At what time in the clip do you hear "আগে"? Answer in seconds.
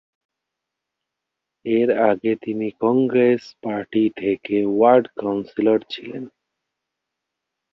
2.09-2.31